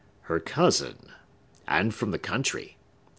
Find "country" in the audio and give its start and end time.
2.17-2.75